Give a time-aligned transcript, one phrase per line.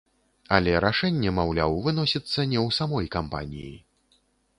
[0.55, 2.21] Але рашэнне, маўляў, выносіцца
[2.53, 3.75] не ў самой кампаніі.